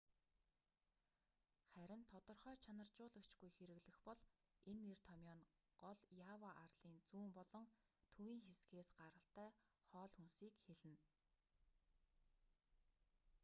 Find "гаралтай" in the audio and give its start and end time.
8.99-9.49